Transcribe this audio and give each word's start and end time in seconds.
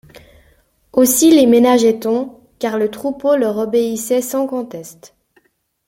Aussi 0.93 1.29
les 1.29 1.45
ménageait-on, 1.45 2.35
car 2.57 2.79
le 2.79 2.89
troupeau 2.89 3.35
leur 3.35 3.59
obéissait 3.59 4.23
sans 4.23 4.47
conteste. 4.47 5.13